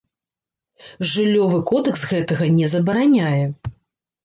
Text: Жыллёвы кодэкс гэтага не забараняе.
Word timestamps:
Жыллёвы 1.11 1.59
кодэкс 1.73 2.03
гэтага 2.13 2.51
не 2.57 2.73
забараняе. 2.77 3.45